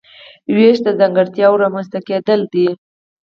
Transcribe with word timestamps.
وېش 0.55 0.77
د 0.83 0.87
ځانګړتیاوو 0.99 1.61
رامنځته 1.63 1.99
کیدل 2.07 2.41
دي. 2.53 2.67